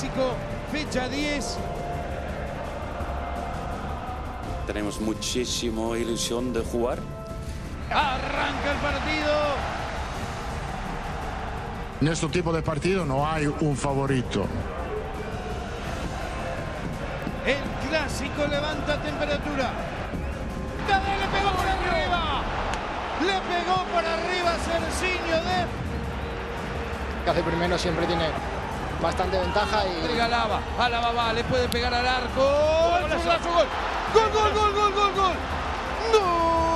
[0.00, 0.34] clásico,
[0.72, 1.58] fecha 10.
[4.66, 6.98] Tenemos muchísima ilusión de jugar.
[7.90, 9.32] Arranca el partido.
[12.00, 14.46] En este tipo de partido no hay un favorito.
[17.44, 19.70] El clásico levanta temperatura.
[20.88, 22.42] Le pegó por arriba.
[23.20, 25.66] Le pegó por arriba Cercinho de.
[27.24, 28.24] Que hace primero siempre tiene
[29.00, 30.00] bastante ventaja y.
[30.00, 30.60] Entrega Alaba.
[30.78, 32.40] Alaba va, le puede pegar al arco.
[32.40, 33.08] ¡Gol!
[33.10, 33.68] ¡Gol!
[34.12, 35.34] ¡Gol, gol, gol, gol, gol, gol!
[36.12, 36.69] ¡Gol!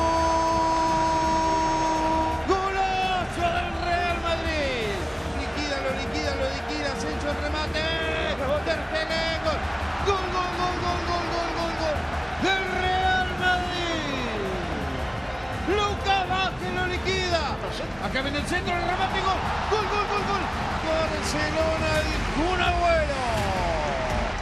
[18.04, 19.40] Acá viene el centro, el remate, gol.
[19.70, 20.44] Gol, gol, gol, gol.
[20.84, 23.22] Barcelona, el Kun Agüero.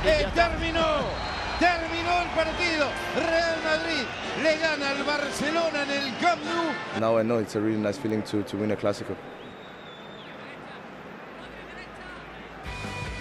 [0.05, 0.86] Eh, terminó.
[1.58, 2.86] Terminó el partido.
[3.14, 4.05] Real Madrid
[4.42, 7.00] le gana al Barcelona en el Camp Nou.
[7.00, 9.14] Now I know it's a really nice feeling to, to win a Clásico.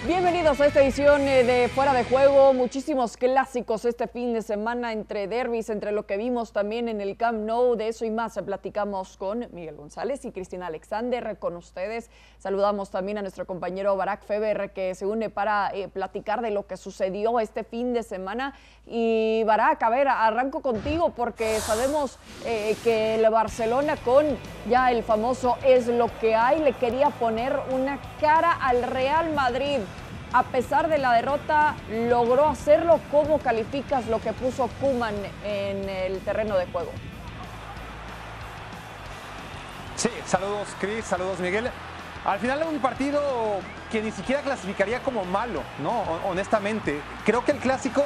[0.07, 2.55] Bienvenidos a esta edición eh, de Fuera de Juego.
[2.55, 7.17] Muchísimos clásicos este fin de semana entre derbis, entre lo que vimos también en el
[7.17, 7.75] Camp Nou.
[7.75, 11.37] De eso y más platicamos con Miguel González y Cristina Alexander.
[11.37, 16.41] Con ustedes saludamos también a nuestro compañero Barack Feber que se une para eh, platicar
[16.41, 18.55] de lo que sucedió este fin de semana.
[18.87, 24.25] Y Barack, a ver, arranco contigo porque sabemos eh, que el Barcelona con
[24.67, 29.77] ya el famoso es lo que hay le quería poner una cara al Real Madrid
[30.33, 32.99] a pesar de la derrota, logró hacerlo.
[33.11, 36.91] ¿Cómo calificas lo que puso Kuman en el terreno de juego?
[39.95, 41.69] Sí, saludos Cris, saludos Miguel.
[42.25, 43.21] Al final un partido
[43.91, 46.03] que ni siquiera clasificaría como malo, ¿no?
[46.29, 47.01] Honestamente.
[47.25, 48.03] Creo que el clásico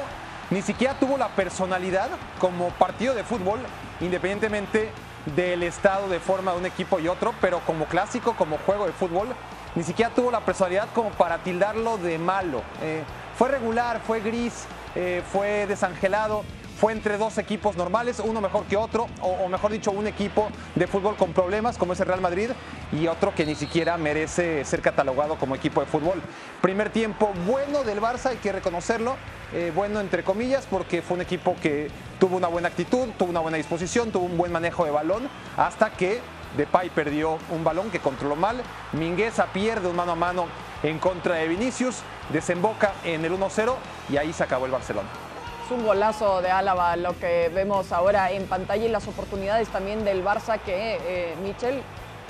[0.50, 2.08] ni siquiera tuvo la personalidad
[2.38, 3.60] como partido de fútbol,
[4.00, 4.90] independientemente
[5.34, 8.92] del estado de forma de un equipo y otro, pero como clásico, como juego de
[8.92, 9.28] fútbol,
[9.74, 12.62] ni siquiera tuvo la personalidad como para tildarlo de malo.
[12.82, 13.02] Eh,
[13.36, 16.44] fue regular, fue gris, eh, fue desangelado,
[16.78, 20.86] fue entre dos equipos normales, uno mejor que otro, o, mejor dicho, un equipo de
[20.86, 22.50] fútbol con problemas como es el Real Madrid
[22.92, 26.20] y otro que ni siquiera merece ser catalogado como equipo de fútbol.
[26.60, 29.16] Primer tiempo bueno del Barça, hay que reconocerlo,
[29.54, 33.40] eh, bueno entre comillas, porque fue un equipo que tuvo una buena actitud, tuvo una
[33.40, 36.20] buena disposición, tuvo un buen manejo de balón, hasta que
[36.56, 38.62] Depay perdió un balón que controló mal.
[38.92, 40.46] Mingueza pierde un mano a mano
[40.82, 41.96] en contra de Vinicius.
[42.30, 43.74] Desemboca en el 1-0
[44.10, 45.25] y ahí se acabó el Barcelona.
[45.66, 50.04] Es un golazo de Álava lo que vemos ahora en pantalla y las oportunidades también
[50.04, 51.82] del Barça que eh, Michel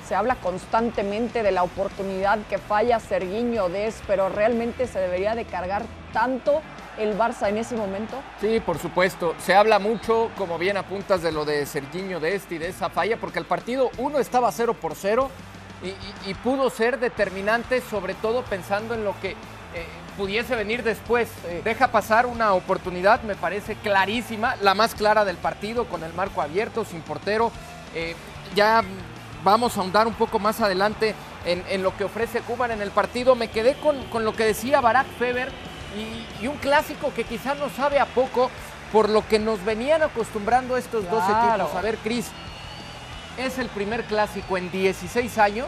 [0.08, 5.44] se habla constantemente de la oportunidad que falla Serguiño Des, pero realmente se debería de
[5.44, 5.82] cargar
[6.14, 6.62] tanto
[6.96, 8.16] el Barça en ese momento?
[8.40, 9.34] Sí, por supuesto.
[9.38, 12.88] Se habla mucho, como bien apuntas, de lo de Serginho de este y de esa
[12.88, 15.28] falla, porque el partido uno estaba 0 por 0
[16.26, 19.86] y, pudo ser determinante, sobre todo pensando en lo que eh,
[20.16, 21.28] pudiese venir después.
[21.64, 26.42] deja pasar una oportunidad, me parece clarísima, la más clara del partido, con el marco
[26.42, 27.52] abierto, sin portero.
[27.94, 28.14] Eh,
[28.54, 28.82] ya
[29.44, 33.34] vamos a ahondar un poco más adelante en, lo que ofrece Cuba en el partido.
[33.34, 35.50] Me quedé con, con lo que decía Barack Feber
[36.42, 38.50] y, un clásico que quizá no sabe a poco
[38.92, 41.74] por lo que nos venían acostumbrando estos dos equipos.
[41.74, 42.26] A ver, Cris,
[43.38, 45.66] es el primer clásico en 16 años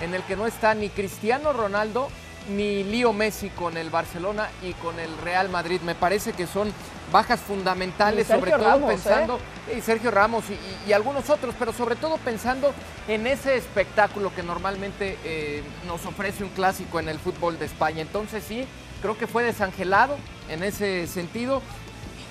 [0.00, 2.08] en el que no está ni Cristiano Ronaldo
[2.48, 5.80] ni Lío Messi con el Barcelona y con el Real Madrid.
[5.82, 6.72] Me parece que son
[7.12, 8.94] bajas fundamentales, sobre todo ¿eh?
[8.94, 9.38] pensando,
[9.76, 10.44] y Sergio Ramos
[10.86, 12.72] y, algunos otros, pero sobre todo pensando
[13.08, 18.02] en ese espectáculo que normalmente eh, nos ofrece un clásico en el fútbol de España.
[18.02, 18.66] Entonces sí,
[19.02, 20.16] creo que fue desangelado
[20.48, 21.62] en ese sentido.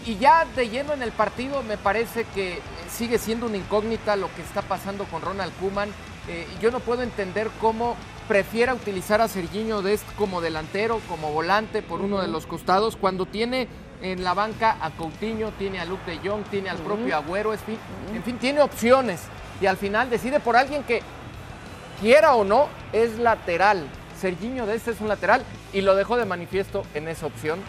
[0.06, 2.62] Y ya de lleno en el partido me parece que
[2.92, 5.90] sigue siendo una incógnita lo que está pasando con Ronald Kuman.
[6.28, 7.96] Eh, yo no puedo entender cómo
[8.28, 13.26] prefiera utilizar a Serginho Dest como delantero, como volante por uno de los costados, cuando
[13.26, 13.68] tiene
[14.02, 18.24] en la banca a Coutinho, tiene a Luke de Jong, tiene al propio Agüero, en
[18.24, 19.22] fin, tiene opciones.
[19.62, 21.02] Y al final decide por alguien que,
[22.02, 23.88] quiera o no, es lateral.
[24.20, 25.44] Serginho de este es un lateral
[25.74, 27.60] y lo dejó de manifiesto en esa opción,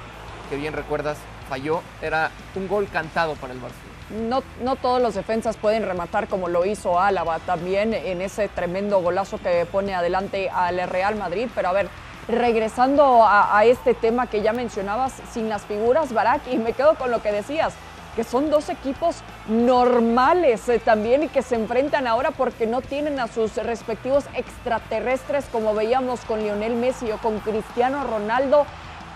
[0.51, 1.19] que bien recuerdas,
[1.49, 3.96] falló, era un gol cantado para el Barcelona.
[4.11, 9.01] No, no todos los defensas pueden rematar como lo hizo Álava también en ese tremendo
[9.03, 11.89] golazo que pone adelante al Real Madrid, pero a ver,
[12.29, 17.11] regresando a, este tema que ya mencionabas, sin las figuras, Barak, y me quedo con
[17.11, 17.75] lo que decías,
[18.15, 23.21] que son dos equipos normales eh, también y que se enfrentan ahora porque no tienen
[23.21, 28.67] a sus respectivos extraterrestres como veíamos con Lionel Messi o con Cristiano Ronaldo.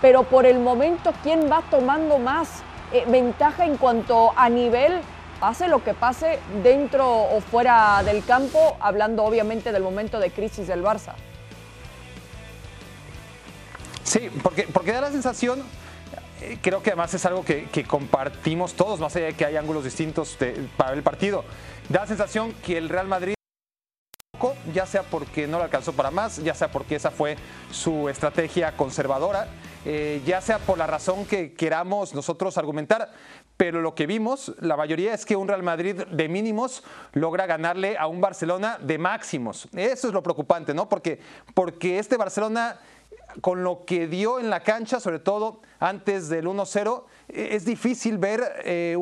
[0.01, 5.01] pero por el momento, ¿quién va tomando más eh, ventaja en cuanto a nivel?
[5.39, 10.67] Pase lo que pase dentro o fuera del campo, hablando obviamente del momento de crisis
[10.67, 11.13] del Barça.
[14.03, 15.63] Sí, porque, porque da la sensación,
[16.41, 19.83] eh, creo que además es algo que, compartimos todos, más allá de que hay ángulos
[19.83, 20.37] distintos
[20.75, 21.43] para el partido,
[21.89, 23.35] da la sensación que el Real Madrid
[24.73, 27.37] ya sea porque no le alcanzó para más, ya sea porque esa fue
[27.71, 29.47] su estrategia conservadora,
[29.85, 33.11] eh, ya sea por la razón que queramos nosotros argumentar,
[33.57, 36.83] pero lo que vimos, la mayoría es que un Real Madrid de mínimos
[37.13, 39.67] logra ganarle a un Barcelona de máximos.
[39.73, 40.89] Eso es lo preocupante, ¿no?
[40.89, 41.19] Porque,
[41.53, 42.79] porque este Barcelona
[43.39, 48.17] con lo que dio en la cancha, sobre todo antes del 1-0, eh, es difícil
[48.17, 48.97] ver eh,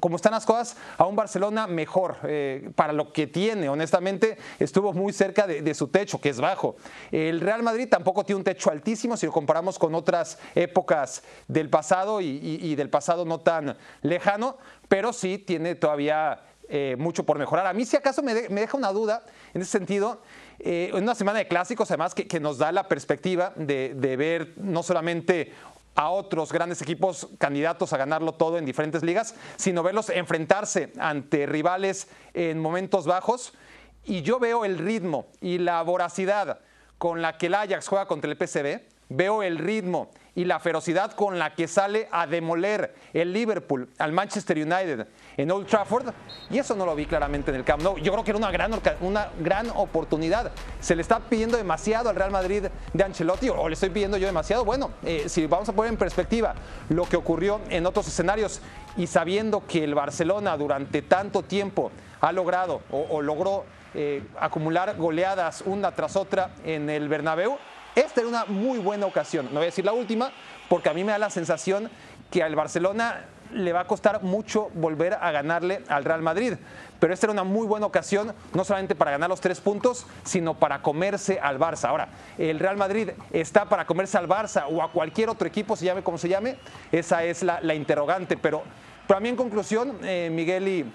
[0.00, 3.68] cómo están las cosas a un Barcelona mejor eh, para lo que tiene.
[3.68, 6.76] Honestamente, estuvo muy cerca de, su techo, que es bajo.
[7.12, 11.70] El Real Madrid tampoco tiene un techo altísimo si lo comparamos con otras épocas del
[11.70, 14.56] pasado y, del pasado no tan lejano,
[14.88, 16.42] pero sí tiene todavía
[16.98, 17.66] mucho por mejorar.
[17.66, 20.20] A mí, si acaso, me, deja una duda en ese sentido.
[20.60, 24.82] En una semana de clásicos, además, que, nos da la perspectiva de, de, ver no
[24.82, 25.52] solamente
[25.94, 31.46] a otros grandes equipos candidatos a ganarlo todo en diferentes ligas, sino verlos enfrentarse ante
[31.46, 33.52] rivales en momentos bajos.
[34.04, 36.60] Y yo veo el ritmo y la voracidad
[36.98, 41.12] con la que el Ajax juega contra el PSV, veo el ritmo y la ferocidad
[41.12, 46.12] con la que sale a demoler el Liverpool al Manchester United en Old Trafford,
[46.48, 47.98] y eso no lo vi claramente en el Camp Nou.
[47.98, 48.70] Yo creo que era una gran,
[49.00, 50.52] una gran oportunidad.
[50.80, 54.26] Se le está pidiendo demasiado al Real Madrid de Ancelotti, o le estoy pidiendo yo
[54.26, 54.64] demasiado.
[54.64, 56.54] Bueno, eh, si vamos a poner en perspectiva
[56.88, 58.60] lo que ocurrió en otros escenarios
[58.96, 61.90] y sabiendo que el Barcelona durante tanto tiempo
[62.20, 63.64] ha logrado o, logró
[63.94, 67.58] eh, acumular goleadas una tras otra en el Bernabéu,
[67.94, 69.46] esta era una muy buena ocasión.
[69.46, 70.30] No voy a decir la última,
[70.68, 71.90] porque a mí me da la sensación
[72.30, 76.54] que al Barcelona le va a costar mucho volver a ganarle al Real Madrid.
[77.00, 80.54] Pero esta era una muy buena ocasión, no solamente para ganar los tres puntos, sino
[80.54, 81.88] para comerse al Barça.
[81.88, 85.84] Ahora, el Real Madrid está para comerse al Barça o a cualquier otro equipo, se
[85.84, 86.56] llame como se llame,
[86.92, 88.36] esa es la, interrogante.
[88.36, 88.62] Pero
[89.06, 90.92] para mí, en conclusión, eh, Miguel y.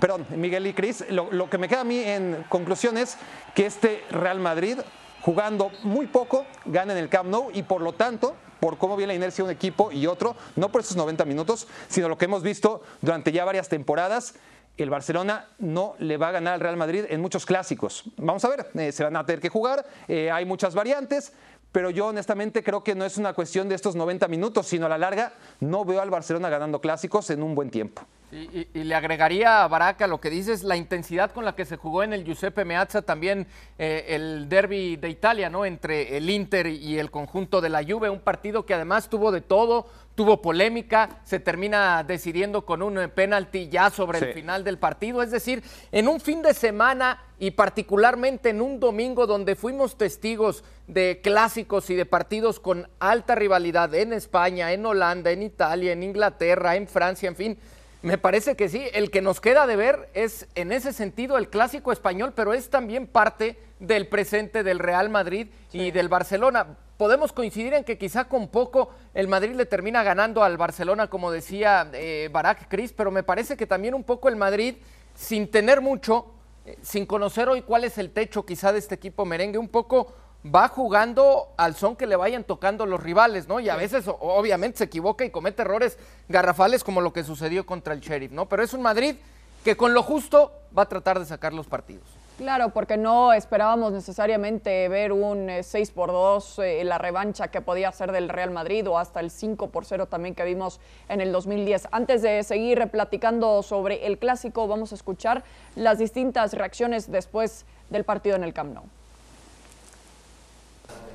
[0.00, 3.18] Perdón, Miguel y Cris, lo, lo que me queda a mí en conclusión es
[3.54, 4.78] que este Real Madrid
[5.20, 9.16] jugando muy poco, gana el Camp Nou y por lo tanto, por cómo viene la
[9.16, 12.42] inercia de un equipo y otro, no por esos 90 minutos, sino lo que hemos
[12.42, 14.34] visto durante ya varias temporadas,
[14.76, 18.04] el Barcelona no le va a ganar al Real Madrid en muchos clásicos.
[18.16, 21.32] Vamos a ver, eh, se van a tener que jugar, eh, hay muchas variantes,
[21.72, 24.88] pero yo honestamente creo que no es una cuestión de estos 90 minutos, sino a
[24.88, 28.02] la larga no veo al Barcelona ganando clásicos en un buen tiempo.
[28.32, 32.04] Y, le agregaría a Baraca lo que dices, la intensidad con la que se jugó
[32.04, 35.64] en el Giuseppe Meazza también eh, el derby de Italia, ¿no?
[35.64, 39.40] Entre el Inter y el conjunto de la Juve, un partido que además tuvo de
[39.40, 39.88] todo,
[40.20, 45.30] tuvo polémica, se termina decidiendo con un penalti ya sobre el final del partido, es
[45.30, 45.62] decir,
[45.92, 51.88] en un fin de semana y particularmente en un domingo donde fuimos testigos de clásicos
[51.88, 56.86] y de partidos con alta rivalidad en España, en Holanda, en Italia, en Inglaterra, en
[56.86, 57.58] Francia, en fin
[58.02, 58.88] me parece que sí.
[58.92, 62.68] El que nos queda de ver es en ese sentido el clásico español, pero es
[62.68, 66.76] también parte del presente del Real Madrid y del Barcelona.
[67.00, 71.30] Podemos coincidir en que quizá con poco el Madrid le termina ganando al Barcelona, como
[71.30, 74.74] decía eh, Barak Cris, pero me parece que también un poco el Madrid,
[75.14, 76.26] sin tener mucho,
[76.66, 80.12] eh, sin conocer hoy cuál es el techo quizá de este equipo merengue, un poco
[80.44, 83.60] va jugando al son que le vayan tocando los rivales, ¿no?
[83.60, 85.96] Y a veces obviamente se equivoca y comete errores
[86.28, 88.46] garrafales como lo que sucedió contra el Sheriff, ¿no?
[88.46, 89.16] Pero es un Madrid
[89.64, 92.19] que con lo justo va a tratar de sacar los partidos.
[92.40, 97.60] Claro, porque no esperábamos necesariamente ver un 6 eh, por 2 eh, la revancha que
[97.60, 100.80] podía ser del Real Madrid o hasta el 5 por 0 también que vimos
[101.10, 101.88] en el 2010.
[101.92, 105.44] Antes de seguir platicando sobre el clásico, vamos a escuchar
[105.76, 108.84] las distintas reacciones después del partido en el Camp Nou.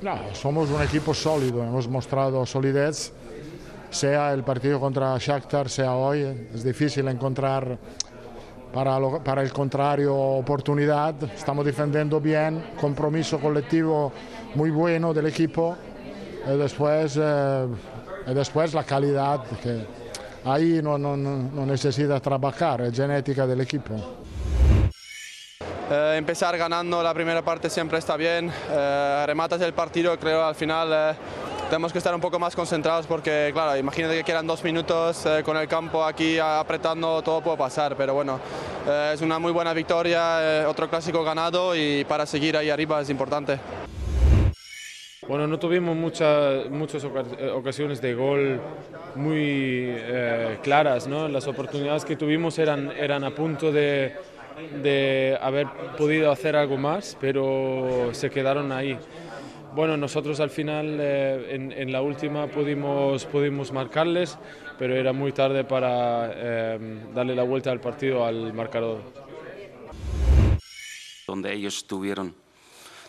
[0.02, 3.12] No, somos un equipo sólido, hemos mostrado solidez,
[3.90, 6.20] sea el partido contra Shakhtar, sea hoy,
[6.54, 7.78] es difícil encontrar
[8.72, 14.12] para, para el contrario oportunidad, estamos defendiendo bien, compromiso colectivo
[14.54, 15.76] muy bueno del equipo
[16.46, 17.66] y después, eh,
[18.26, 19.86] y después la calidad que
[20.44, 23.94] ahí no, no, no necesita trabajar, es genética del equipo.
[25.88, 28.50] Eh, empezar ganando la primera parte siempre está bien.
[28.70, 31.14] Eh, rematas el partido, creo al final eh,
[31.68, 35.56] tenemos que estar un poco más concentrados porque, claro, imagínate que quedan dos minutos con
[35.56, 37.96] el campo aquí apretando, todo puede pasar.
[37.96, 38.40] Pero bueno,
[39.12, 43.58] es una muy buena victoria, otro clásico ganado y para seguir ahí arriba es importante.
[45.28, 47.04] Bueno, no tuvimos muchas muchas
[47.52, 48.60] ocasiones de gol
[49.16, 51.26] muy eh, claras, ¿no?
[51.26, 54.14] Las oportunidades que tuvimos eran, eran a punto de,
[54.82, 55.66] de haber
[55.98, 58.96] podido hacer algo más, pero se quedaron ahí.
[59.76, 64.38] Bueno, nosotros al final eh, en, la última pudimos, pudimos marcarles,
[64.78, 69.02] pero era muy tarde para eh, darle la vuelta al partido al marcador.
[71.26, 72.34] Donde ellos tuvieron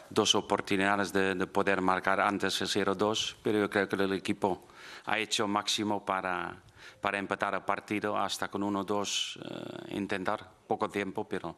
[0.10, 4.68] dos oportunidades de, de poder marcar antes el 0-2, pero yo creo que el equipo
[5.06, 6.54] ha hecho máximo para,
[7.00, 11.56] para empatar el partido hasta con 1-2 eh, intentar poco tiempo, pero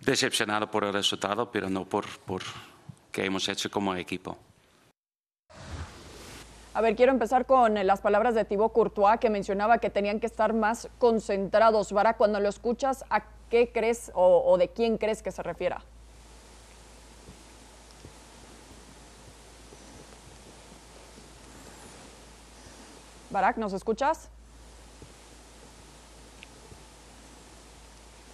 [0.00, 2.42] decepcionado por el resultado, pero no por, por
[3.10, 4.36] que hemos hecho como equipo.
[6.72, 10.26] A ver, quiero empezar con las palabras de Thibaut Courtois, que mencionaba que tenían que
[10.26, 11.92] estar más concentrados.
[11.92, 15.82] Vara, cuando lo escuchas, ¿a qué crees o, o de quién crees que se refiera?
[23.30, 24.28] Barak, ¿nos escuchas?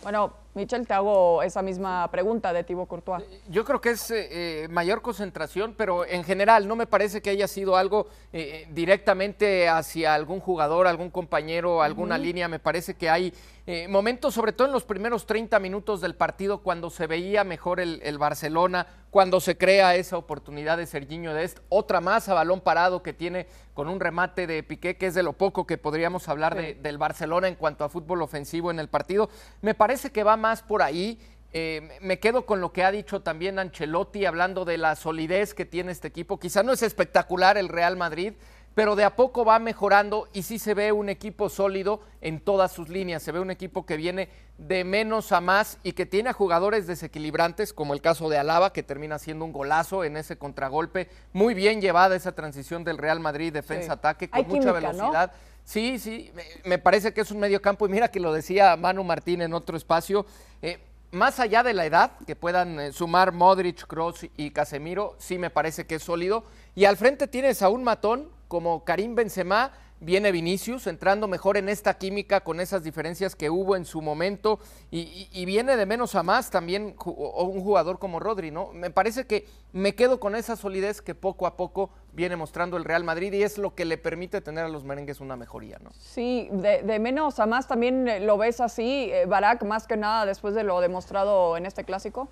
[0.03, 3.23] Bueno, Michel, te hago esa misma pregunta de Thibaut Courtois.
[3.51, 7.47] Yo creo que es eh, mayor concentración, pero en general no me parece que haya
[7.47, 12.23] sido algo eh, directamente hacia algún jugador, algún compañero, alguna uh -huh.
[12.23, 12.49] línea.
[12.49, 13.35] Me parece que hay
[13.67, 17.81] eh, momentos, sobre todo en los primeros 30 minutos del partido, cuando se veía mejor
[17.81, 22.61] el, el Barcelona, cuando se crea esa oportunidad de Serginho Dest, otra más a balón
[22.61, 26.29] parado que tiene con un remate de Piqué, que es de lo poco que podríamos
[26.29, 26.63] hablar sí.
[26.63, 29.31] de, del Barcelona en cuanto a fútbol ofensivo en el partido.
[29.63, 31.19] Me parece que va más por ahí.
[31.53, 35.65] Eh, me quedo con lo que ha dicho también Ancelotti, hablando de la solidez que
[35.65, 36.39] tiene este equipo.
[36.39, 38.35] Quizá no es espectacular el Real Madrid,
[38.77, 42.73] pero de a poco va mejorando y sí se ve un equipo sólido en todas
[42.73, 43.23] sus líneas.
[43.23, 44.29] Se ve un equipo que viene
[44.59, 48.75] de menos a más y que tiene a jugadores desequilibrantes, como el caso de Alaba,
[48.75, 51.09] que termina siendo un golazo en ese contragolpe.
[51.33, 54.31] Muy bien llevada esa transición del Real Madrid, defensa-ataque, sí.
[54.31, 55.33] con Hay mucha química, velocidad.
[55.33, 55.39] ¿no?
[55.65, 56.31] Sí, sí,
[56.67, 59.55] me, parece que es un medio campo y mira que lo decía Manu Martín en
[59.55, 60.27] otro espacio.
[60.61, 60.81] Eh,
[61.13, 65.49] más allá de la edad, que puedan eh, sumar Modric, Kroos y Casemiro, sí me
[65.49, 66.45] parece que es sólido.
[66.75, 71.69] Y al frente tienes a un matón como Karim Benzema, viene Vinicius entrando mejor en
[71.69, 74.59] esta química con esas diferencias que hubo en su momento
[74.91, 78.73] y, viene de menos a más también un jugador como Rodri, ¿no?
[78.73, 82.85] Me parece que me quedo con esa solidez que poco a poco viene mostrando el
[82.85, 85.91] Real Madrid y es lo que le permite tener a los merengues una mejoría, ¿no?
[85.99, 89.97] Sí, de, de menos a más también eh, lo ves así, eh, Barak, más que
[89.97, 92.29] nada después de lo demostrado en este clásico.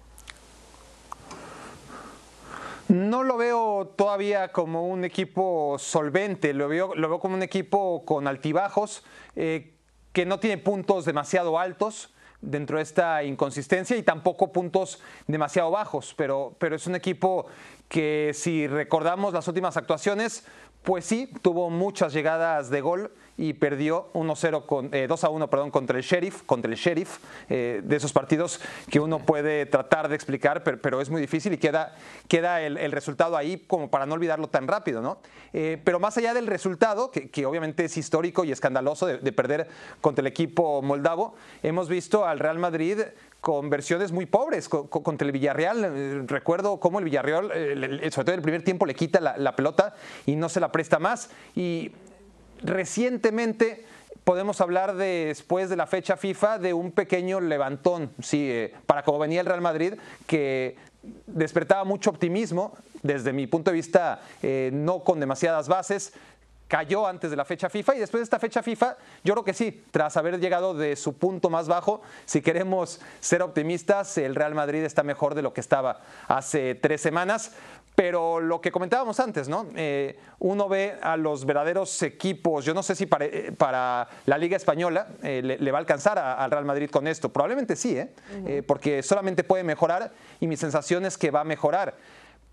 [2.88, 8.04] No lo veo todavía como un equipo solvente, lo veo, lo veo como un equipo
[8.04, 9.04] con altibajos,
[9.36, 9.74] eh,
[10.12, 16.14] que no tiene puntos demasiado altos dentro de esta inconsistencia y tampoco puntos demasiado bajos,
[16.16, 17.46] pero, pero es un equipo
[17.88, 20.46] que si recordamos las últimas actuaciones,
[20.84, 25.48] pues sí, tuvo muchas llegadas de gol y perdió 1-0 con eh, 2 a 1,
[25.50, 28.60] perdón, contra el Sheriff, contra el Sheriff, eh, de esos partidos
[28.90, 31.96] que uno puede tratar de explicar, pero, pero es muy difícil y queda,
[32.28, 35.18] queda el, el, resultado ahí como para no olvidarlo tan rápido, ¿no?
[35.54, 39.32] Eh, pero más allá del resultado, que, que, obviamente es histórico y escandaloso de, de
[39.32, 39.68] perder
[40.02, 42.98] contra el equipo moldavo, hemos visto al Real Madrid
[43.44, 46.26] con versiones muy pobres con, con, contra el Villarreal.
[46.26, 49.94] Recuerdo cómo el Villarreal, eh, sobre todo en el primer tiempo, le quita la, pelota
[50.24, 51.28] y no se la presta más.
[51.54, 51.92] Y
[52.62, 53.84] recientemente
[54.24, 59.02] podemos hablar de, después de la fecha FIFA de un pequeño levantón, sí, eh, para
[59.02, 59.92] como venía el Real Madrid,
[60.26, 60.76] que
[61.26, 62.72] despertaba mucho optimismo,
[63.02, 66.14] desde mi punto de vista, eh, no con demasiadas bases,
[66.68, 69.54] cayó antes de la fecha FIFA y después de esta fecha FIFA, yo creo que
[69.54, 74.54] sí, tras haber llegado de su punto más bajo, si queremos ser optimistas, el Real
[74.54, 77.52] Madrid está mejor de lo que estaba hace tres semanas.
[77.96, 79.68] Pero lo que comentábamos antes, ¿no?
[79.76, 84.36] Eh, uno ve a los verdaderos equipos, yo no sé si para, eh, para la
[84.36, 87.96] Liga Española eh, le, le, va a alcanzar al Real Madrid con esto, probablemente sí,
[87.96, 88.10] ¿eh?
[88.32, 88.66] Uh -huh.
[88.66, 91.94] porque solamente puede mejorar y mi sensación es que va a mejorar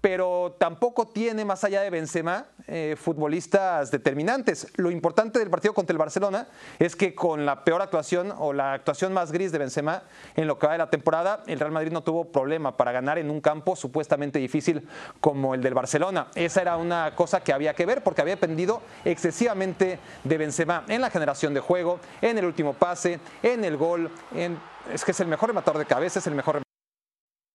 [0.01, 4.67] pero tampoco tiene, más allá de Benzema, eh, futbolistas determinantes.
[4.75, 6.47] Lo importante del partido contra el Barcelona
[6.79, 10.03] es que con la peor actuación o la actuación más gris de Benzema
[10.35, 13.19] en lo que va de la temporada, el Real Madrid no tuvo problema para ganar
[13.19, 14.87] en un campo supuestamente difícil
[15.19, 16.27] como el del Barcelona.
[16.33, 21.01] Esa era una cosa que había que ver porque había dependido excesivamente de Benzema en
[21.01, 24.57] la generación de juego, en el último pase, en el gol, en...
[24.91, 26.63] es que es el mejor rematador de cabeza, es el mejor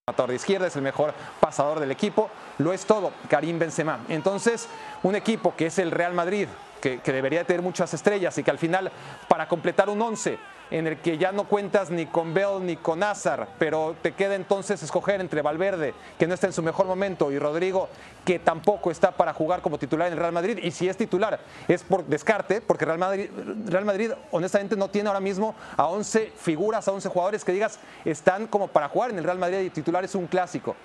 [0.06, 3.98] de izquierda, es el mejor pasador del equipo, lo es todo, Karim Benzema.
[4.08, 4.68] Entonces,
[5.02, 6.46] un equipo que es el Real Madrid,
[6.80, 8.92] que, que, debería tener muchas estrellas y que al final,
[9.26, 10.38] para completar un 11,
[10.70, 14.34] en el que ya no cuentas ni con Bell ni con Azar, pero te queda
[14.34, 17.88] entonces escoger entre Valverde, que no está en su mejor momento, y Rodrigo,
[18.24, 21.38] que tampoco está para jugar como titular en el Real Madrid, y si es titular
[21.68, 23.30] es por descarte, porque Real Madrid,
[23.66, 27.78] Real Madrid honestamente no tiene ahora mismo a 11 figuras, a 11 jugadores que digas
[28.04, 30.76] están como para jugar en el Real Madrid y titular es un clásico.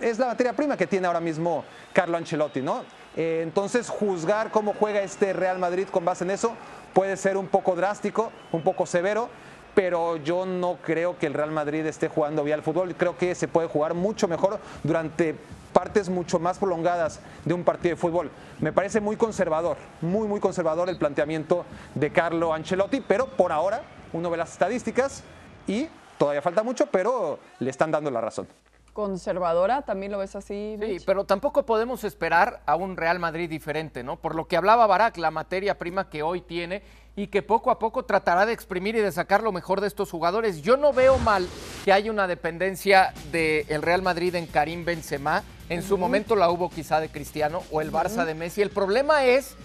[0.00, 2.82] Es la materia prima que tiene ahora mismo Carlo Ancelotti, ¿no?
[3.18, 6.52] Eh, entonces, juzgar cómo juega este Real Madrid con base en eso
[6.94, 9.28] puede ser un poco drástico, un poco severo,
[9.74, 12.94] pero yo no creo que el Real Madrid esté jugando bien al fútbol.
[12.94, 15.34] Creo que se puede jugar mucho mejor durante
[15.72, 18.30] partes mucho más prolongadas de un partido de fútbol.
[18.60, 21.64] Me parece muy conservador, muy, muy conservador el planteamiento
[21.96, 23.82] de Carlo Ancelotti, pero por ahora
[24.12, 25.24] uno ve las estadísticas
[25.66, 28.46] y todavía falta mucho, pero le están dando la razón
[28.92, 30.76] conservadora, ¿también lo ves así?
[30.80, 34.16] Sí, pero tampoco podemos esperar a un Real Madrid diferente, ¿no?
[34.16, 36.82] Por lo que hablaba Barak, la materia prima que hoy tiene
[37.16, 40.10] y que poco a poco tratará de exprimir y de sacar lo mejor de estos
[40.10, 40.62] jugadores.
[40.62, 41.48] Yo no veo mal
[41.84, 45.42] que haya una dependencia del Real Madrid en Karim Benzema.
[45.68, 48.62] En su momento la hubo quizá de Cristiano o el Barça de Messi.
[48.62, 49.56] El problema es,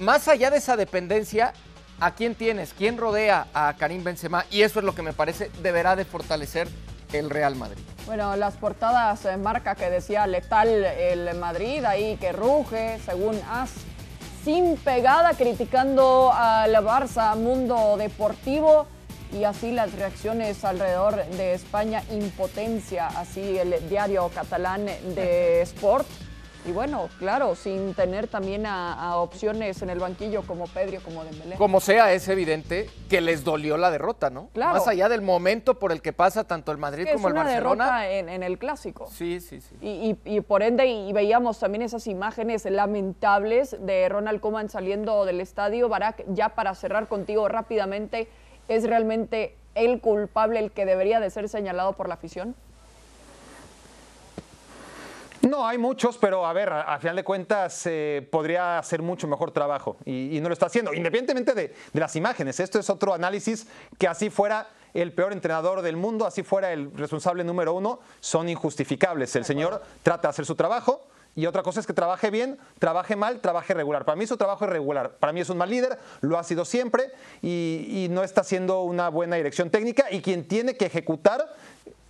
[0.00, 1.52] más allá de esa dependencia,
[2.00, 2.74] ¿a quién tienes?
[2.76, 4.44] ¿Quién rodea a Karim Benzema?
[4.50, 6.68] Y eso es lo que me parece deberá de fortalecer
[7.12, 7.84] el Real Madrid.
[8.10, 13.70] Bueno, las portadas en marca que decía letal el Madrid, ahí que ruge, según As,
[14.42, 18.88] sin pegada, criticando al Barça Mundo Deportivo
[19.32, 26.08] y así las reacciones alrededor de España, impotencia, así el diario catalán de Sport.
[26.66, 31.56] Y bueno, claro, sin tener también a, opciones en el banquillo como Pedro, como Dembélé.
[31.56, 34.48] Como sea, es evidente que les dolió la derrota, ¿no?
[34.52, 34.74] Claro.
[34.74, 37.44] Más allá del momento por el que pasa tanto el Madrid como el Barcelona.
[37.44, 39.08] Es una derrota en, el Clásico.
[39.10, 39.76] Sí, sí, sí.
[39.80, 45.88] Y, por ende, y veíamos también esas imágenes lamentables de Ronald Koeman saliendo del estadio.
[45.88, 48.28] Barak, ya para cerrar contigo rápidamente,
[48.68, 52.54] ¿es realmente el culpable el que debería de ser señalado por la afición?
[55.42, 59.52] No, hay muchos, pero a ver, a, final de cuentas eh, podría hacer mucho mejor
[59.52, 62.60] trabajo y, no lo está haciendo, independientemente de, las imágenes.
[62.60, 63.66] Esto es otro análisis
[63.98, 68.50] que así fuera el peor entrenador del mundo, así fuera el responsable número uno, son
[68.50, 69.34] injustificables.
[69.34, 71.06] El señor trata de hacer su trabajo,
[71.40, 74.04] y otra cosa es que trabaje bien, trabaje mal, trabaje regular.
[74.04, 75.12] Para mí su trabajo es regular.
[75.12, 79.08] Para mí es un mal líder, lo ha sido siempre y, no está haciendo una
[79.08, 80.04] buena dirección técnica.
[80.10, 81.54] Y quien tiene que ejecutar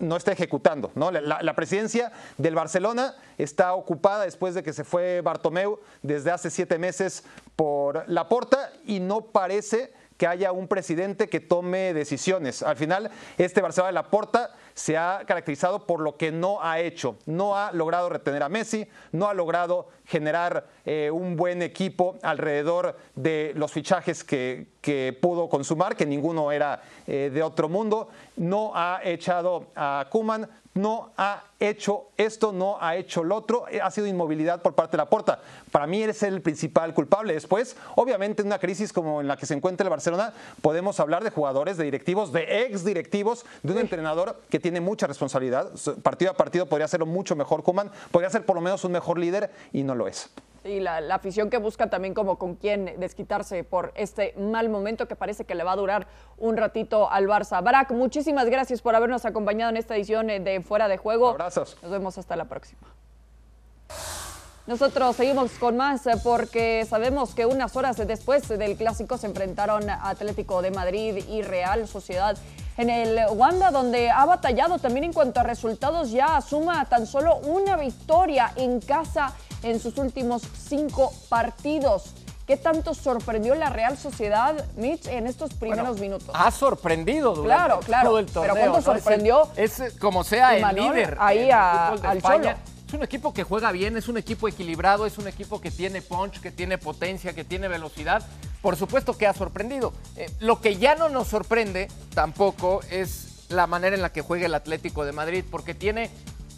[0.01, 0.90] no está ejecutando.
[0.97, 1.12] ¿no?
[1.12, 6.77] La, presidencia del Barcelona está ocupada después de que se fue Bartomeu desde hace siete
[6.77, 7.23] meses
[7.55, 12.62] por la porta y no parece que haya un presidente que tome decisiones.
[12.62, 16.81] Al final, este Barcelona de la Porta se ha caracterizado por lo que no ha
[16.81, 17.16] hecho.
[17.27, 22.97] No ha logrado retener a Messi, no ha logrado generar eh, un buen equipo alrededor
[23.14, 28.09] de los fichajes que, pudo consumar, que ninguno era eh, de otro mundo.
[28.37, 30.49] No ha echado a Kuman,
[30.81, 34.93] no ha hecho esto, no ha hecho lo otro, eh, ha sido inmovilidad por parte
[34.93, 35.40] de la Porta.
[35.71, 37.35] Para mí eres el principal culpable.
[37.35, 41.23] Después, obviamente, en una crisis como en la que se encuentra el Barcelona, podemos hablar
[41.23, 45.71] de jugadores, de directivos, de ex directivos, de un entrenador que tiene mucha responsabilidad.
[46.03, 49.19] Partido a partido podría hacerlo mucho mejor Kuman, podría ser por lo menos un mejor
[49.19, 50.31] líder y no lo es.
[50.62, 55.16] Y la, afición que busca también como con quién desquitarse por este mal momento que
[55.16, 57.62] parece que le va a durar un ratito al Barça.
[57.62, 61.31] Barak, muchísimas gracias por habernos acompañado en esta edición de Fuera de Juego.
[61.31, 61.79] Abrazos.
[61.83, 62.83] Nos vemos hasta la próxima.
[64.66, 69.88] Nosotros seguimos con más eh, porque sabemos que unas horas después del clásico se enfrentaron
[69.88, 72.37] Atlético de Madrid y Real Sociedad
[72.77, 77.38] en el Wanda, donde ha batallado también en cuanto a resultados, ya suma tan solo
[77.38, 82.14] una victoria en casa en sus últimos cinco partidos.
[82.46, 86.31] ¿Qué tanto sorprendió la Real Sociedad, Mitch, en estos primeros minutos?
[86.35, 88.09] Ha sorprendido durante claro, claro.
[88.09, 88.55] todo el torneo.
[88.55, 89.49] Pero ¿cuánto sorprendió?
[89.55, 92.51] Es, como sea el líder ahí al Cholo.
[92.88, 96.03] Es un equipo que juega bien, es un equipo equilibrado, es un equipo que tiene
[96.03, 98.20] punch, que tiene potencia, que tiene velocidad.
[98.62, 99.92] Por supuesto que ha sorprendido.
[100.16, 104.46] Eh, lo que ya no nos sorprende tampoco es la manera en la que juega
[104.46, 106.11] el Atlético de Madrid, porque tiene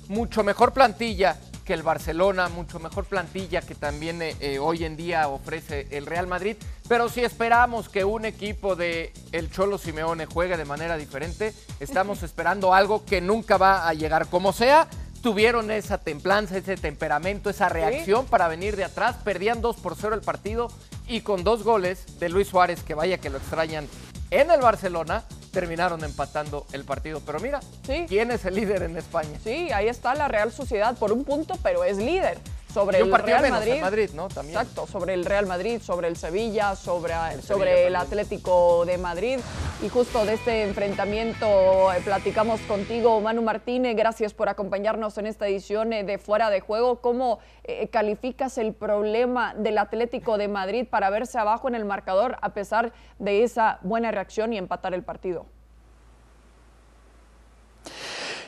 [0.08, 4.96] mucho mejor plantilla que el Barcelona, mucho mejor plantilla que también eh, eh, hoy en
[4.96, 6.56] día ofrece el Real Madrid.
[6.88, 12.22] Pero si esperamos que un equipo de el Cholo Simeone juegue de manera diferente, estamos
[12.22, 14.88] esperando algo que nunca va a llegar como sea
[15.22, 19.16] tuvieron esa templanza, ese temperamento, esa reacción para venir de atrás.
[19.24, 20.68] Perdían 2 por 0 el partido
[21.06, 23.88] y con dos goles de Luis Suárez, que vaya que lo extrañan
[24.30, 27.20] en el Barcelona, terminaron empatando el partido.
[27.24, 27.60] Pero mira,
[28.08, 29.38] ¿quién es el líder en España?
[29.44, 32.38] Sí, ahí está la Real Sociedad por un punto, pero es líder.
[32.72, 33.80] Sobre el Real Madrid.
[33.80, 34.28] Madrid, ¿no?
[34.28, 34.58] También.
[34.58, 37.96] Exacto, sobre el Real Madrid, sobre el Sevilla, sobre, sobre Sevilla el.
[37.96, 39.38] Atlético de Madrid.
[39.82, 43.96] Y justo de este enfrentamiento eh, platicamos contigo, Manu Martínez.
[43.96, 47.00] Gracias por acompañarnos en esta edición eh, de Fuera de Juego.
[47.00, 52.36] ¿Cómo eh, calificas el problema del Atlético de Madrid para verse abajo en el marcador
[52.40, 55.46] a pesar de esa buena reacción y empatar el partido?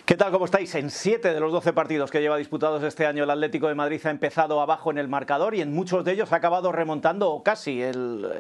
[0.07, 0.33] ¿Qué tal?
[0.33, 0.75] ¿Cómo estáis?
[0.75, 4.03] En siete de los 12 partidos que lleva disputados este año el Atlético de Madrid
[4.05, 7.43] ha empezado abajo en el marcador y en muchos de ellos ha acabado remontando o
[7.43, 7.83] casi.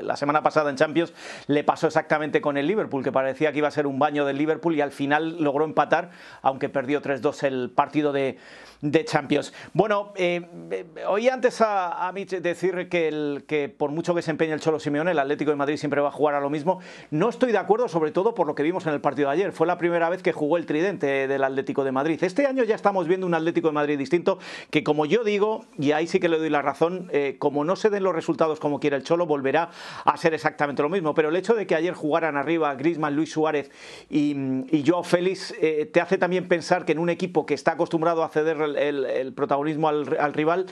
[0.03, 1.15] La semana pasada en Champions
[1.47, 4.37] le pasó exactamente con el Liverpool, que parecía que iba a ser un baño del
[4.37, 6.11] Liverpool y al final logró empatar,
[6.43, 8.37] aunque perdió 3-2 el partido de,
[9.07, 9.55] Champions.
[9.73, 14.61] Bueno, eh, eh, oí antes a, a decir que por mucho que se empeñe el
[14.61, 16.81] Cholo Simeone, el Atlético de Madrid siempre va a jugar a lo mismo.
[17.11, 19.53] No estoy de acuerdo, sobre todo por lo que vimos en el partido de ayer.
[19.53, 22.23] Fue la primera vez que jugó el tridente del Atlético de Madrid.
[22.23, 24.39] Este año ya estamos viendo un Atlético de Madrid distinto,
[24.71, 27.77] que como yo digo, y ahí sí que le doy la razón, eh, como no
[27.77, 29.71] se den los resultados como quiere el Cholo, volverá
[30.05, 31.15] a ser exactamente lo mismo.
[31.15, 33.71] Pero el hecho de que ayer jugaran arriba Griezmann, Luis Suárez
[34.11, 34.35] y,
[34.71, 38.25] y Joao Félix eh, te hace también pensar que en un equipo que está acostumbrado
[38.25, 40.67] a ceder el, protagonismo al rival,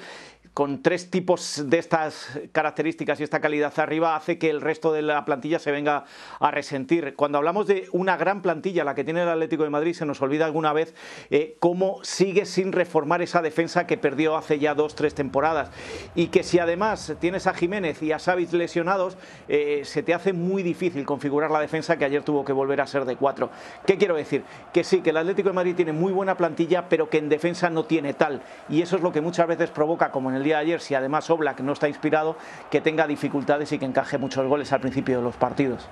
[0.55, 5.01] con tres tipos de estas características y esta calidad arriba hace que el resto de
[5.01, 6.05] la plantilla se venga
[6.41, 7.15] a resentir.
[7.17, 10.21] Cuando hablamos de una gran plantilla, la que tiene el Atlético de Madrid, se nos
[10.21, 10.95] olvida alguna vez
[11.31, 15.71] eh, cómo sigue sin reformar esa defensa que perdió hace ya dos, tres temporadas.
[16.15, 19.17] Y que si además tienes a Jiménez y a Savic lesionados,
[19.49, 22.87] eh, se te hace muy difícil configurar la defensa que ayer tuvo que volver a
[22.87, 23.51] ser de cuatro.
[23.87, 24.45] ¿Qué quiero decir?
[24.75, 27.71] Que sí, que el Atlético de Madrid tiene muy buena plantilla, pero que en defensa
[27.71, 28.43] no tiene tal.
[28.69, 30.94] Y eso es lo que muchas veces provoca, como en el día de ayer, si
[30.94, 32.37] además Oblak no está inspirado,
[32.70, 35.88] que tenga dificultades y que encaje muchos goles al principio de los partidos.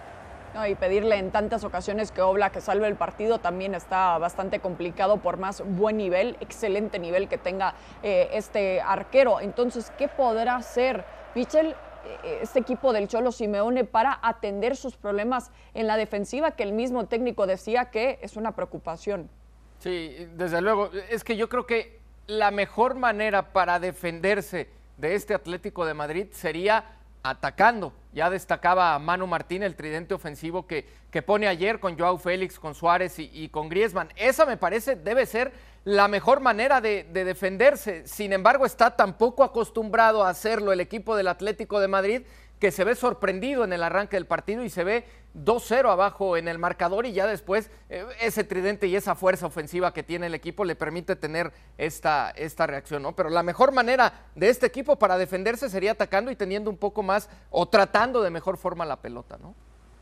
[0.54, 4.58] No, y pedirle en tantas ocasiones que Obla que salve el partido también está bastante
[4.58, 9.40] complicado por más buen nivel, excelente nivel que tenga eh, este arquero.
[9.40, 11.04] Entonces, ¿qué podrá hacer
[11.36, 11.76] Michel,
[12.24, 16.72] eh, este equipo del Cholo Simeone para atender sus problemas en la defensiva que el
[16.72, 19.30] mismo técnico decía que es una preocupación?
[19.78, 20.90] Sí, desde luego.
[21.10, 21.99] Es que yo creo que
[22.30, 26.84] la mejor manera para defenderse de este Atlético de Madrid sería
[27.22, 27.92] atacando.
[28.12, 32.74] Ya destacaba Manu Martín el tridente ofensivo que, que pone ayer con Joao Félix, con
[32.74, 34.10] Suárez y, con Griezmann.
[34.16, 35.52] Esa me parece debe ser
[35.84, 38.06] la mejor manera de, de defenderse.
[38.06, 42.22] Sin embargo, está tan poco acostumbrado a hacerlo el equipo del Atlético de Madrid
[42.60, 46.46] que se ve sorprendido en el arranque del partido y se ve 2-0 abajo en
[46.46, 50.34] el marcador y ya después eh, ese tridente y esa fuerza ofensiva que tiene el
[50.34, 53.16] equipo le permite tener esta, esta reacción, ¿no?
[53.16, 57.02] Pero la mejor manera de este equipo para defenderse sería atacando y teniendo un poco
[57.02, 59.54] más o tratando de mejor forma la pelota, ¿no?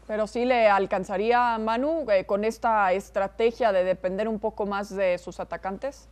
[0.09, 4.94] Pero sí le alcanzaría a Manu eh, con esta estrategia de depender un poco más
[4.94, 6.09] de sus atacantes.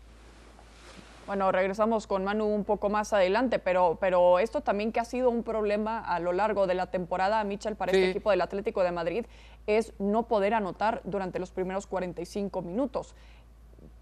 [1.27, 5.29] Bueno, regresamos con Manu un poco más adelante, pero, pero esto también que ha sido
[5.29, 7.99] un problema a lo largo de la temporada, Michel, para Sí.
[7.99, 9.27] este equipo del Atlético de Madrid,
[9.67, 13.17] es no poder anotar durante los primeros 45 minutos.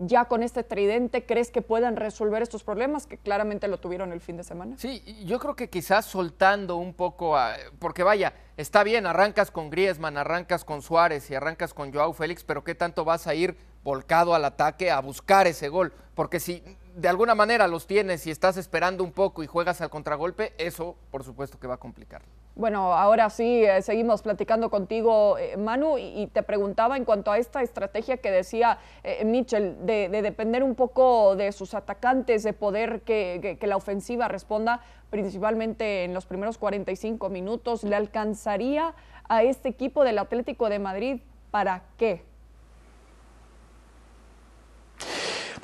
[0.00, 4.20] Ya con este tridente, ¿crees que puedan resolver estos problemas que claramente lo tuvieron el
[4.20, 4.76] fin de semana?
[4.76, 9.70] Sí, yo creo que quizás soltando un poco, a- porque vaya, está bien, arrancas con
[9.70, 13.56] Griezmann, arrancas con Suárez y arrancas con Joao Félix, pero ¿qué tanto vas a ir
[13.82, 15.92] volcado al ataque a buscar ese gol?
[16.14, 16.62] Porque si
[16.94, 20.96] de alguna manera los tienes y estás esperando un poco y juegas al contragolpe, eso
[21.10, 22.22] por supuesto que va a complicar.
[22.54, 27.38] Bueno, ahora sí, eh, seguimos platicando contigo, eh, Manu, y, te preguntaba en cuanto a
[27.38, 32.52] esta estrategia que decía eh, Mitchell, de, de depender un poco de sus atacantes, de
[32.52, 34.80] poder que la ofensiva responda
[35.10, 37.82] principalmente en los primeros 45 minutos.
[37.82, 38.94] ¿Le alcanzaría
[39.28, 42.22] a este equipo del Atlético de Madrid para qué?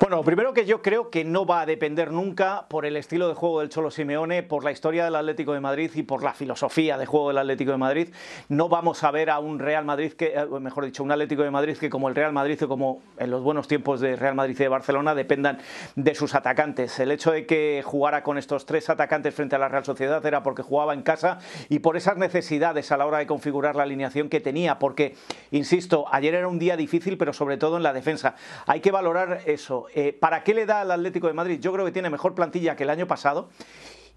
[0.01, 3.27] Bueno, lo primero que yo creo que no va a depender nunca por el estilo
[3.27, 6.33] de juego del Cholo Simeone, por la historia del Atlético de Madrid y por la
[6.33, 8.09] filosofía de juego del Atlético de Madrid.
[8.49, 11.51] No vamos a ver a un Real Madrid que, eh, mejor dicho, un Atlético de
[11.51, 14.55] Madrid que como el Real Madrid o como en los buenos tiempos de Real Madrid
[14.55, 15.59] y de Barcelona dependan
[15.95, 16.99] de sus atacantes.
[16.99, 20.41] El hecho de que jugara con estos tres atacantes frente a la Real Sociedad era
[20.41, 21.37] porque jugaba en casa
[21.69, 25.15] y por esas necesidades a la hora de configurar la alineación que tenía, porque,
[25.51, 28.33] insisto, ayer era un día difícil, pero sobre todo en la defensa.
[28.65, 29.89] Hay que valorar eso.
[29.93, 31.59] Eh, ¿Para qué le da al Atlético de Madrid?
[31.59, 33.49] Yo creo que tiene mejor plantilla que el año pasado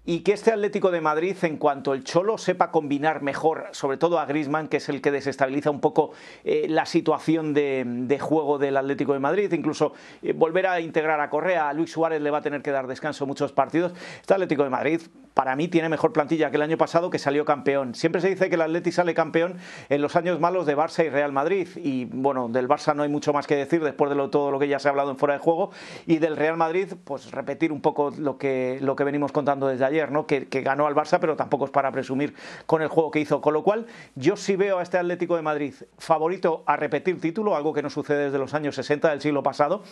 [0.05, 4.19] y que este Atlético de Madrid, en cuanto el Cholo sepa combinar mejor, sobre todo
[4.19, 6.11] a Griezmann, que es el que desestabiliza un poco
[6.43, 11.29] eh, la situación de, juego del Atlético de Madrid, incluso eh, volver a integrar a
[11.29, 13.93] Correa, a Luis Suárez le va a tener que dar descanso muchos partidos.
[14.21, 15.01] Este Atlético de Madrid
[15.35, 17.93] para mí tiene mejor plantilla que el año pasado que salió campeón.
[17.93, 19.57] Siempre se dice que el Atleti sale campeón
[19.89, 23.09] en los años malos de Barça y Real Madrid y bueno, del Barça no hay
[23.09, 25.33] mucho más que decir después de todo lo que ya se ha hablado en fuera
[25.33, 25.71] de juego
[26.07, 29.83] y del Real Madrid pues repetir un poco lo que, lo que venimos contando desde
[29.83, 30.25] ayer, ¿no?
[30.25, 32.33] Que, que ganó al Barça pero tampoco es para presumir
[32.65, 35.41] con el juego que hizo, con lo cual yo sí veo a este Atlético de
[35.41, 39.43] Madrid favorito a repetir título, algo que no sucede desde los años 60 del siglo
[39.43, 39.83] pasado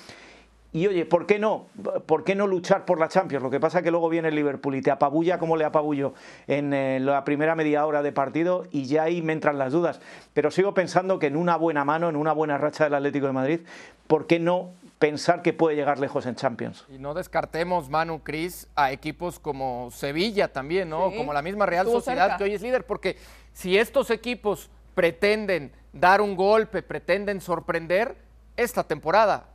[0.74, 1.68] y oye, ¿por qué no?
[2.08, 3.44] ¿Por qué no luchar por la Champions?
[3.44, 6.16] Lo que pasa es que luego viene el Liverpool y te apabulla como le apabulló
[6.48, 10.02] en eh, la primera media hora de partido y ya ahí me entran las dudas.
[10.34, 13.34] Pero sigo pensando que en una buena mano, en una buena racha del Atlético de
[13.34, 13.60] Madrid,
[14.08, 16.86] ¿por qué no pensar que puede llegar lejos en Champions?
[16.90, 21.12] Y no descartemos, Manu, Cris, a equipos como Sevilla también, ¿no?
[21.12, 22.38] Sí, como la misma Real Sociedad cerca.
[22.38, 23.18] que hoy es líder, porque
[23.54, 28.16] si estos equipos pretenden dar un golpe, pretenden sorprender,
[28.56, 29.53] esta temporada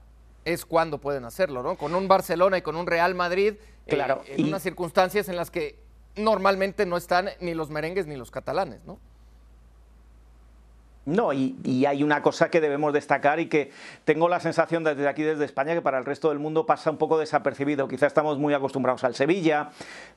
[0.48, 1.76] es cuando pueden hacerlo, ¿no?
[1.76, 3.54] Con un Barcelona y con un Real Madrid,
[3.86, 5.78] eh, Claro, en y- unas circunstancias en las que
[6.16, 8.98] normalmente no están ni los merengues ni los catalanes, ¿no?
[11.08, 13.70] No, y, y hay una cosa que debemos destacar y que
[14.04, 16.98] tengo la sensación desde aquí, desde España, que para el resto del mundo pasa un
[16.98, 17.88] poco desapercibido.
[17.88, 19.70] Quizá estamos muy acostumbrados al Sevilla,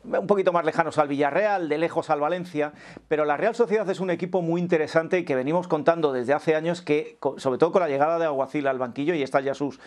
[0.04, 2.74] un poquito más lejanos al Villarreal, de lejos al Valencia,
[3.08, 6.56] pero la Real Sociedad es un equipo muy interesante y que venimos contando desde hace
[6.56, 9.80] años que, sobre todo con la llegada de Aguacil al banquillo, y esta ya sus,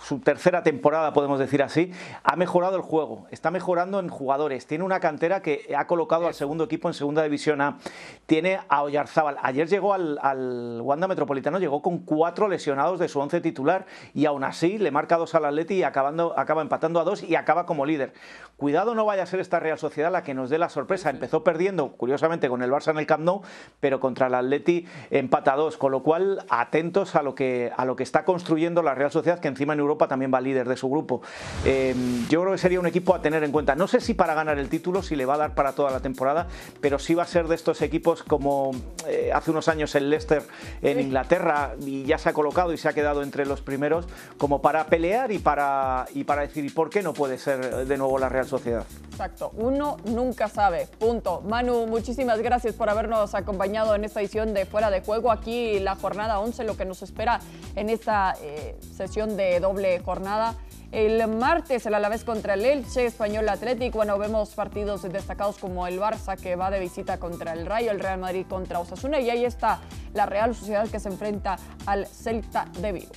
[0.00, 1.90] su tercera temporada, podemos decir así,
[2.22, 6.34] ha mejorado el juego, está mejorando en jugadores, tiene una cantera que ha colocado al
[6.34, 7.78] segundo equipo en segunda división A,
[8.26, 9.38] tiene a Oyarzábal.
[9.42, 10.51] Ayer llegó al, al
[10.82, 15.16] Wanda Metropolitano, llegó con cuatro lesionados de su once titular y aún así le marca
[15.16, 18.12] dos al Atleti y acabando, acaba empatando a dos y acaba como líder.
[18.56, 21.10] Cuidado no vaya a ser esta Real Sociedad la que nos dé la sorpresa.
[21.10, 23.42] Empezó perdiendo, curiosamente, con el Barça en el Camp Nou,
[23.80, 27.84] pero contra el Atleti empata a dos, con lo cual atentos a lo que, a
[27.84, 30.76] lo que está construyendo la Real Sociedad, que encima en Europa también va líder de
[30.76, 31.22] su grupo.
[31.64, 31.94] Eh,
[32.28, 33.74] yo creo que sería un equipo a tener en cuenta.
[33.74, 36.00] No sé si para ganar el título, si le va a dar para toda la
[36.00, 36.48] temporada,
[36.80, 38.72] pero sí va a ser de estos equipos como
[39.06, 40.41] eh, hace unos años el Leicester
[40.80, 44.06] en Inglaterra y ya se ha colocado y se ha quedado entre los primeros,
[44.38, 47.96] como para pelear y para, y para decir, ¿y por qué no puede ser de
[47.96, 48.84] nuevo la Real Sociedad?
[49.10, 51.42] Exacto, uno nunca sabe, punto.
[51.42, 55.30] Manu, muchísimas gracias por habernos acompañado en esta edición de Fuera de Juego.
[55.30, 57.40] Aquí la jornada 11, lo que nos espera
[57.76, 60.56] en esta eh, sesión de doble jornada.
[60.92, 63.96] El martes el Alavés contra el Elche, Español Atlético.
[63.96, 67.98] Bueno, vemos partidos destacados como el Barça que va de visita contra el Rayo, el
[67.98, 69.80] Real Madrid contra Osasuna y ahí está
[70.12, 73.12] la Real Sociedad que se enfrenta al Celta de Vigo.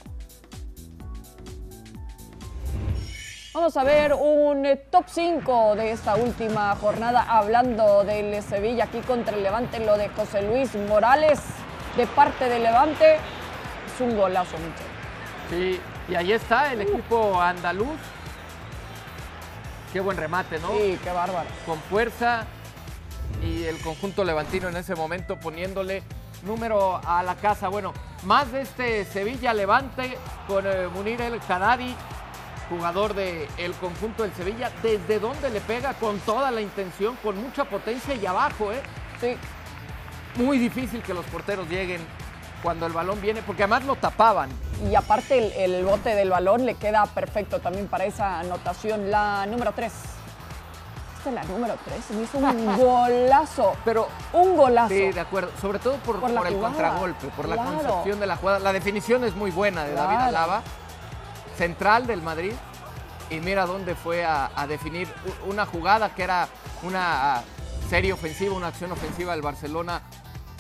[3.54, 9.00] Vamos a ver un eh, top 5 de esta última jornada hablando del Sevilla aquí
[9.00, 11.42] contra el Levante, lo de José Luis Morales
[11.98, 13.16] de parte del Levante.
[13.16, 14.86] Es un golazo, Michel.
[15.50, 18.00] Sí, y ahí está el equipo andaluz.
[19.92, 20.70] Qué buen remate, ¿no?
[20.70, 21.48] Sí, qué bárbaro.
[21.66, 22.46] Con fuerza
[23.42, 26.04] y el conjunto levantino en ese momento poniéndole
[26.44, 27.70] número a la casa.
[27.70, 31.96] Bueno, más de este Sevilla Levante con eh, Munir El Haddadi,
[32.70, 37.66] jugador del conjunto del Sevilla, desde donde le pega con toda la intención, con mucha
[37.66, 38.82] potencia y abajo, ¿eh?
[39.22, 39.38] Sí,
[40.42, 42.02] Muy difícil que los porteros lleguen
[42.62, 44.50] cuando el balón viene, porque además lo tapaban.
[44.90, 49.10] Y aparte el, el bote del balón le queda perfecto también para esa anotación.
[49.12, 49.92] La número 3.
[51.18, 53.74] Esta es la número 3, se me hizo un golazo.
[53.84, 54.90] Pero Un golazo.
[54.90, 55.50] Sí, de acuerdo.
[55.60, 58.60] Sobre todo por, Por la por el contragolpe, por la concepción de la jugada.
[58.60, 60.18] La definición es muy buena de David.
[60.18, 60.62] Alaba,
[61.58, 62.54] central del Madrid.
[63.32, 65.08] Y mira dónde fue a, a definir
[65.48, 66.48] una jugada que era
[66.84, 67.42] una
[67.90, 70.02] serie ofensiva, una acción ofensiva del Barcelona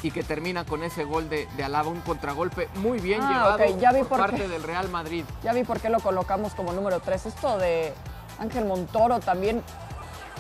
[0.06, 3.56] y que termina con ese gol de, de Alaba, un contragolpe muy bien Ah, llevado
[3.74, 4.48] ok, ya vi por por parte qué.
[4.48, 5.26] del Real Madrid.
[5.44, 7.26] Ya vi por qué lo colocamos como número 3.
[7.26, 7.91] Esto de
[8.39, 9.63] Ángel Montoro también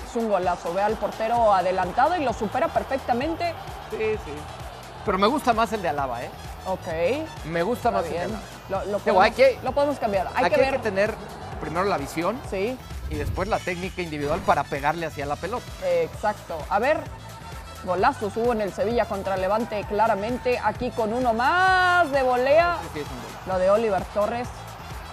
[0.07, 0.71] es un golazo.
[0.75, 3.55] Ve al portero adelantado y lo supera perfectamente.
[3.89, 4.31] Sí, sí.
[5.03, 6.29] Pero me gusta más el de Alaba, ¿eh?
[6.67, 7.45] Ok.
[7.47, 8.29] Me gusta Está más el de bien.
[8.29, 8.43] Alaba.
[8.69, 10.29] Lo, lo Digo, podemos, hay que- lo podemos cambiar.
[10.35, 10.73] Hay, que ver.
[10.73, 11.15] que tener
[11.59, 12.77] primero la visión Sí,
[13.09, 15.65] y después la técnica individual para pegarle hacia la pelota.
[16.03, 16.55] exacto.
[16.69, 16.99] A ver,
[17.85, 20.59] golazos hubo en el Sevilla contra Levante claramente.
[20.63, 22.77] Aquí con uno más de volea.
[22.93, 23.01] Sí.
[23.47, 24.47] Lo de Oliver Torres.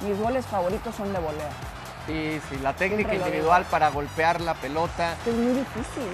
[0.01, 1.51] Mis goles favoritos son de volea.
[2.07, 6.09] Sí, sí, la técnica individual para golpear la pelota Es muy difícil.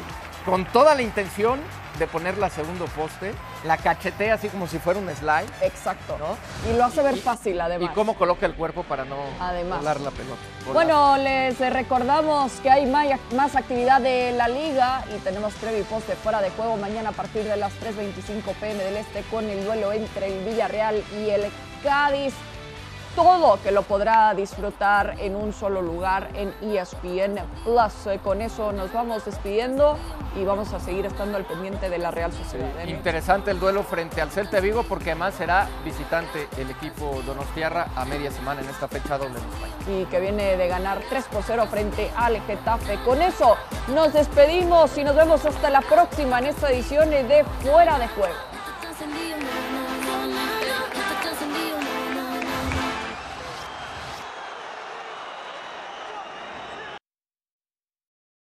[0.45, 1.59] con toda la intención
[1.99, 3.33] de ponerla a segundo poste,
[3.65, 6.17] la cachetea así como si fuera un slide Exacto.
[6.19, 6.37] ¿No?
[6.71, 7.91] Y lo hace ver Y- fácil, y además.
[7.95, 9.79] cómo coloca el cuerpo para no Además.
[9.79, 10.41] volar la pelota.
[10.73, 16.07] Bueno, les recordamos que hay más actividad de la liga y tenemos previo y post
[16.09, 19.65] de fuera de juego mañana a partir de las 3.25 pm del Este con el
[19.65, 21.47] duelo entre el Villarreal y el
[21.83, 22.35] Cádiz.
[23.19, 28.07] Todo que lo podrá disfrutar en un solo lugar en ESPN Plus.
[28.07, 29.99] Eh, Con eso nos vamos despidiendo
[30.37, 32.69] y vamos a seguir estando al pendiente de la Real Sociedad.
[32.87, 38.05] Interesante el duelo frente al Celta Vigo porque además será visitante el equipo Donostiarra a
[38.05, 40.01] media semana en esta fecha doble en España.
[40.01, 42.99] y que viene de ganar 3 por 0 frente al Getafe.
[43.05, 43.57] Con eso
[43.89, 48.48] nos despedimos y nos vemos hasta la próxima en esta edición de Fuera de Juego.